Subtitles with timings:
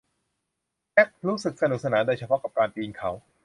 [0.93, 3.11] แจ็ครู้สึกสนุกสนานโดยเฉพาะกับการปีนเขา